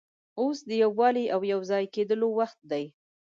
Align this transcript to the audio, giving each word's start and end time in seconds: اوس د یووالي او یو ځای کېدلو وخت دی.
اوس 0.39 0.57
د 0.69 0.71
یووالي 0.83 1.25
او 1.33 1.41
یو 1.53 1.61
ځای 1.71 1.83
کېدلو 1.95 2.27
وخت 2.39 2.59
دی. 2.71 2.85